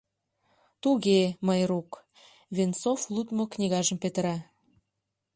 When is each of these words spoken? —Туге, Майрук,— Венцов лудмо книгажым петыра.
—Туге, 0.81 1.21
Майрук,— 1.47 1.89
Венцов 2.55 2.99
лудмо 3.13 3.43
книгажым 3.53 3.97
петыра. 4.03 4.37